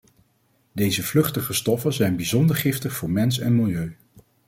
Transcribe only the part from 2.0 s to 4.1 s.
bijzonder giftig voor mens en milieu.